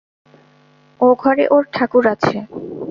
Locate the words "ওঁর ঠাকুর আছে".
1.47-2.35